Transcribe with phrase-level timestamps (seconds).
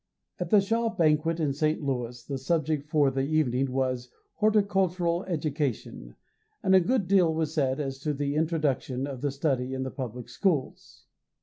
[0.39, 1.79] At the Shaw banquet in St.
[1.83, 6.15] Louis the subject for the evening was "Horticultural Education,"
[6.63, 9.91] and a good deal was said as to the introduction of the study in the
[9.91, 11.05] public schools.